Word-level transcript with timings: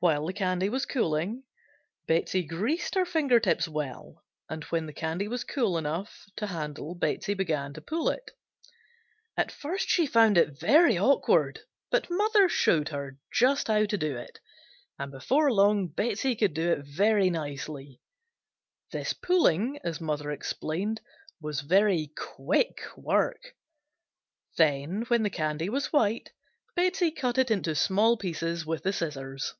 While 0.00 0.26
the 0.26 0.32
candy 0.32 0.68
was 0.68 0.86
cooling 0.86 1.42
Betsey 2.06 2.44
greased 2.44 2.94
her 2.94 3.04
finger 3.04 3.40
tips 3.40 3.66
well, 3.66 4.22
and 4.48 4.62
when 4.66 4.86
the 4.86 4.92
candy 4.92 5.26
was 5.26 5.42
cool 5.42 5.76
enough 5.76 6.26
to 6.36 6.46
handle 6.46 6.94
Betsey 6.94 7.34
began 7.34 7.72
to 7.72 7.80
pull 7.80 8.08
it; 8.08 8.30
at 9.36 9.50
first 9.50 9.88
she 9.88 10.06
found 10.06 10.38
it 10.38 10.56
very 10.60 10.96
awkward 10.96 11.62
but 11.90 12.06
mother 12.10 12.48
showed 12.48 12.90
her 12.90 13.18
just 13.34 13.66
how 13.66 13.86
to 13.86 13.98
do 13.98 14.16
it 14.16 14.38
and 15.00 15.10
before 15.10 15.52
long 15.52 15.88
Betsey 15.88 16.36
could 16.36 16.54
do 16.54 16.70
it 16.70 16.84
very 16.86 17.28
nicely. 17.28 18.00
This 18.92 19.12
pulling, 19.12 19.80
as 19.82 20.00
mother 20.00 20.30
explained, 20.30 21.00
was 21.40 21.60
very 21.62 22.12
quick 22.16 22.82
work. 22.96 23.56
Then 24.56 25.06
when 25.08 25.24
the 25.24 25.28
candy 25.28 25.68
was 25.68 25.92
white 25.92 26.30
Betsey 26.76 27.10
cut 27.10 27.36
it 27.36 27.50
into 27.50 27.74
small 27.74 28.16
pieces 28.16 28.64
with 28.64 28.84
the 28.84 28.92
scissors. 28.92 29.54